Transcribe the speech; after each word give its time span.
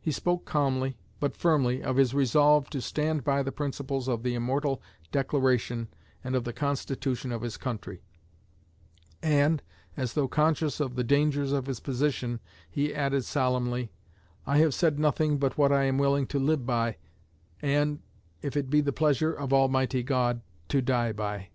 He 0.00 0.12
spoke 0.12 0.44
calmly 0.44 0.96
but 1.18 1.36
firmly 1.36 1.82
of 1.82 1.96
his 1.96 2.14
resolve 2.14 2.70
to 2.70 2.80
stand 2.80 3.24
by 3.24 3.42
the 3.42 3.50
principles 3.50 4.06
of 4.06 4.22
the 4.22 4.36
immortal 4.36 4.80
Declaration 5.10 5.88
and 6.22 6.36
of 6.36 6.44
the 6.44 6.52
Constitution 6.52 7.32
of 7.32 7.42
his 7.42 7.56
country; 7.56 8.04
and, 9.24 9.60
as 9.96 10.12
though 10.12 10.28
conscious 10.28 10.78
of 10.78 10.94
the 10.94 11.02
dangers 11.02 11.50
of 11.50 11.66
his 11.66 11.80
position, 11.80 12.38
he 12.70 12.94
added 12.94 13.24
solemnly: 13.24 13.90
"I 14.46 14.58
have 14.58 14.72
said 14.72 15.00
nothing 15.00 15.38
but 15.38 15.58
what 15.58 15.72
I 15.72 15.82
am 15.86 15.98
willing 15.98 16.28
to 16.28 16.38
live 16.38 16.64
by, 16.64 16.98
and, 17.60 17.98
if 18.40 18.56
it 18.56 18.70
be 18.70 18.80
the 18.82 18.92
pleasure 18.92 19.32
of 19.32 19.52
Almighty 19.52 20.04
God, 20.04 20.42
to 20.68 20.80
die 20.80 21.10
by." 21.10 21.48